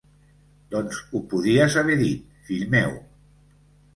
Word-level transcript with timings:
Doncs 0.71 1.01
ho 1.11 1.19
podies 1.33 1.77
haver 1.81 1.97
dit, 2.01 2.23
fill 2.47 2.65
meu! 2.75 2.95